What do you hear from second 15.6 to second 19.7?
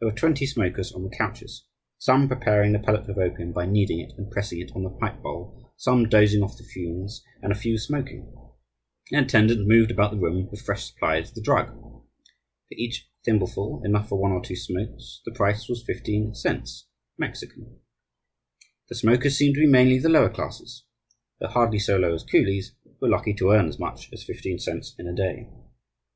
was fifteen cents (Mexican). The smokers seemed to be